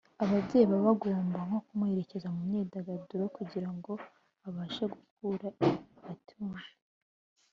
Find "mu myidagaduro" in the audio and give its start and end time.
2.35-3.25